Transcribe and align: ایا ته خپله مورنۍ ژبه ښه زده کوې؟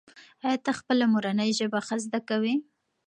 ایا 0.45 0.57
ته 0.65 0.71
خپله 0.79 1.05
مورنۍ 1.13 1.49
ژبه 1.59 1.79
ښه 1.87 1.95
زده 2.05 2.19
کوې؟ 2.29 2.55